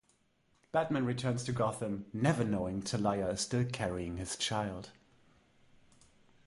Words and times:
Batman 0.71 1.05
returns 1.05 1.43
to 1.43 1.51
Gotham, 1.53 2.07
never 2.11 2.43
knowing 2.43 2.81
Talia 2.81 3.29
is 3.29 3.41
still 3.41 3.65
carrying 3.65 4.17
his 4.17 4.35
child. 4.35 4.89